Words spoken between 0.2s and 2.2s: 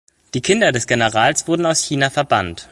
Die Kinder des Generals wurden aus China